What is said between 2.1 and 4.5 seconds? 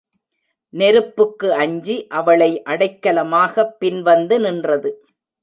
அவளை அடைக்கலமாகப் பின் வந்து